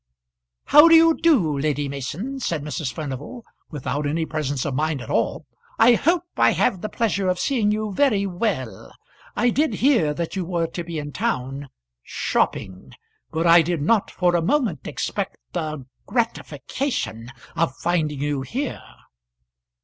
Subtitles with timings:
[0.65, 2.91] "How do you do, Lady Mason?" said Mrs.
[2.91, 5.45] Furnival, without any presence of mind at all.
[5.77, 8.91] "I hope I have the pleasure of seeing you very well.
[9.35, 11.69] I did hear that you were to be in town
[12.01, 12.93] shopping;
[13.29, 18.81] but I did not for a moment expect the gratification of finding you here."